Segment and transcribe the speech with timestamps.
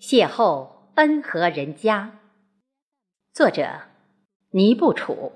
[0.00, 2.18] 邂逅恩和人家，
[3.32, 3.82] 作者
[4.50, 5.32] 尼布楚，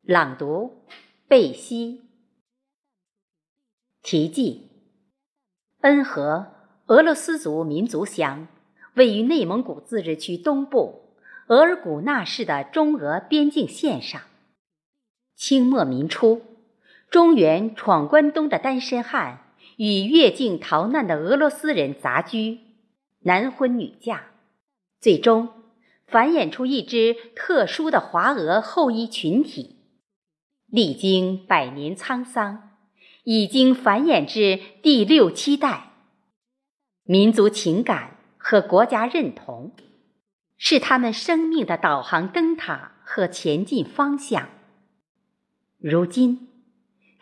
[0.00, 0.84] 朗读
[1.28, 2.02] 贝西。
[4.02, 4.70] 题记：
[5.82, 6.46] 恩和，
[6.86, 8.48] 俄罗斯族民族乡，
[8.94, 11.16] 位于内蒙古自治区东部
[11.48, 14.22] 额尔古纳市的中俄边境线上。
[15.34, 16.40] 清末民初，
[17.10, 19.40] 中原闯关东的单身汉。
[19.76, 22.60] 与越境逃难的俄罗斯人杂居，
[23.24, 24.26] 男婚女嫁，
[25.00, 25.48] 最终
[26.06, 29.76] 繁衍出一支特殊的华俄后裔群体。
[30.66, 32.70] 历经百年沧桑，
[33.24, 35.92] 已经繁衍至第六七代。
[37.04, 39.72] 民族情感和国家认同，
[40.56, 44.48] 是他们生命的导航灯塔和前进方向。
[45.78, 46.48] 如今。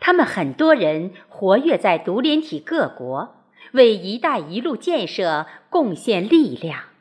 [0.05, 6.92] 他们很多人活跃在独联体各国，为“一带一路”建设贡献力量。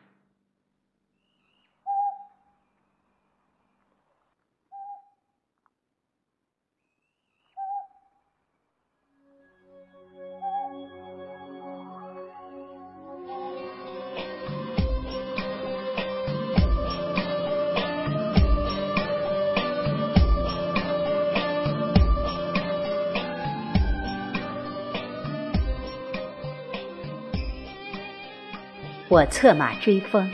[29.12, 30.32] 我策马追风，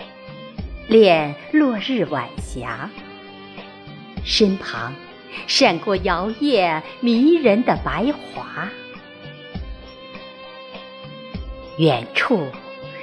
[0.87, 2.89] 恋落日晚霞。
[4.23, 4.95] 身旁
[5.49, 8.69] 闪过摇曳迷人的白桦，
[11.79, 12.47] 远处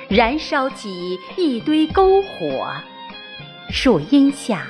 [0.07, 2.73] 燃烧起一堆篝火。
[3.69, 4.67] 树荫下，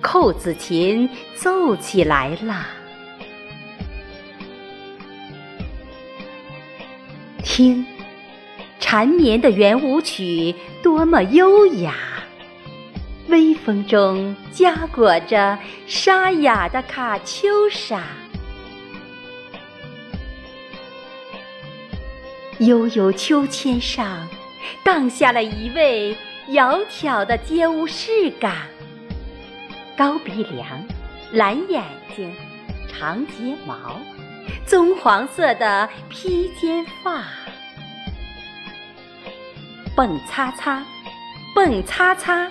[0.00, 2.66] 扣子琴奏起来了。
[7.44, 7.84] 听。
[8.80, 11.94] 缠绵的圆舞曲多么优雅，
[13.28, 18.02] 微风中夹裹着沙哑的卡秋莎。
[22.60, 24.26] 悠悠秋千上，
[24.82, 26.16] 荡下了一位
[26.48, 28.66] 窈窕的街舞士嘎，
[29.96, 30.66] 高鼻梁，
[31.32, 31.84] 蓝眼
[32.16, 32.32] 睛，
[32.88, 34.00] 长睫毛，
[34.66, 37.22] 棕黄色的披肩发。
[39.98, 40.80] 蹦擦擦，
[41.56, 42.48] 蹦擦擦，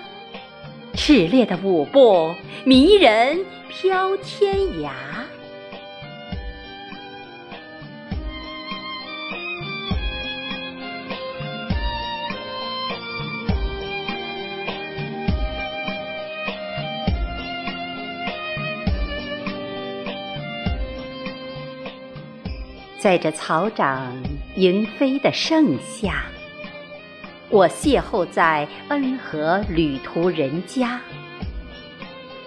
[0.96, 2.36] 炽烈的舞步
[2.66, 4.92] 迷人飘天涯。
[23.00, 24.22] 在这草长
[24.58, 26.26] 莺飞的盛夏。
[27.50, 31.00] 我邂逅在恩和旅途人家，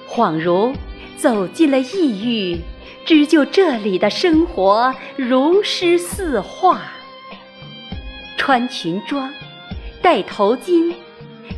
[0.09, 0.75] 恍如
[1.17, 2.61] 走进了异域，
[3.07, 6.83] 织就这里的生活如诗似画。
[8.37, 9.33] 穿裙装，
[10.03, 10.95] 戴头巾，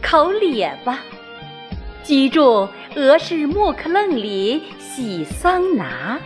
[0.01, 1.01] 烤列巴，
[2.05, 6.21] 居住俄式木克楞里洗桑拿，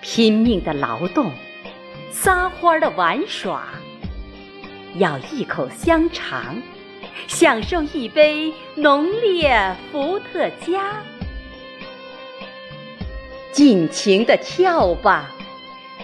[0.00, 1.30] 拼命的劳动，
[2.10, 3.68] 撒欢的玩耍。
[4.96, 6.60] 咬一口香肠，
[7.26, 11.02] 享受一杯浓烈伏特加，
[13.52, 15.30] 尽情的跳吧，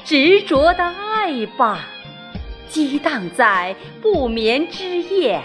[0.04, 1.86] 执着的爱吧，
[2.68, 5.40] 激荡在不眠之夜，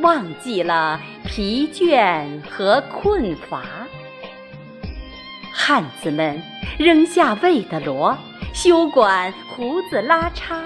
[0.00, 3.64] 忘记了疲倦和困乏。
[5.52, 6.40] 汉子们
[6.78, 8.16] 扔下喂的罗，
[8.52, 10.62] 休管胡子拉碴。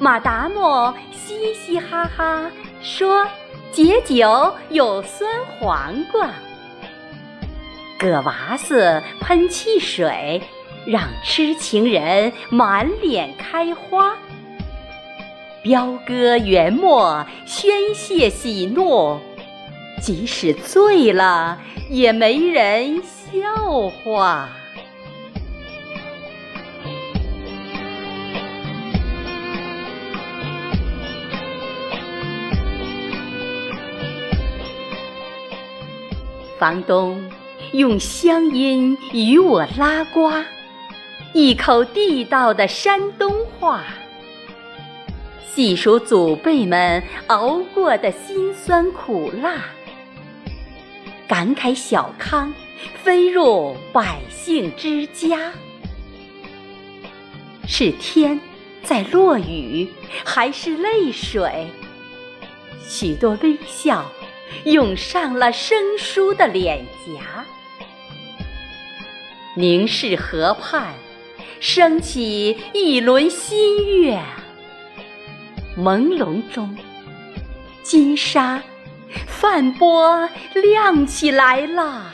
[0.00, 2.50] 马达莫嘻嘻哈哈
[2.80, 3.28] 说
[3.70, 6.30] ：“解酒有酸黄瓜。”
[8.00, 10.40] 葛娃子喷汽水，
[10.86, 14.16] 让痴情人满脸开花。
[15.62, 19.20] 彪哥元末宣泄喜怒，
[20.00, 21.60] 即使醉了
[21.90, 24.48] 也没人笑话。
[36.60, 37.18] 房东
[37.72, 40.30] 用乡音与我拉呱，
[41.32, 43.82] 一口地道的山东话，
[45.50, 49.54] 细数祖辈们熬过的辛酸苦辣，
[51.26, 52.52] 感慨小康
[53.02, 55.50] 飞入百姓之家。
[57.66, 58.38] 是天
[58.82, 59.88] 在落雨
[60.26, 61.68] 还是泪水？
[62.86, 64.04] 许多微笑
[64.64, 67.44] 涌上了生疏的脸颊。
[69.56, 70.94] 凝视河畔，
[71.60, 74.20] 升起一轮新月。
[75.76, 76.76] 朦胧中，
[77.82, 78.62] 金沙
[79.26, 82.12] 泛波亮起来了。